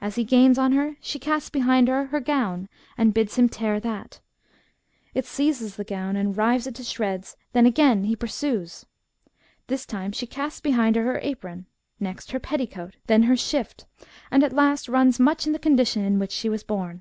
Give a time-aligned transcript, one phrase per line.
[0.00, 3.80] As he gains on her, she casts behind her her gown, and bids him tear
[3.80, 4.20] that.
[5.12, 8.86] He seizes the gown and rives it to shreds, then again he pursues.
[9.66, 11.66] This time she casts behind her her apron,
[11.98, 13.84] next her petticoat, then her shift,
[14.30, 17.00] and at last runs much in the condition in which she was bom.'